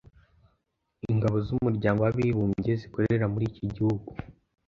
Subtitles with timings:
[1.11, 4.09] ingabo z’Umuryango w’Abibumbye zikorera muri iki gihugu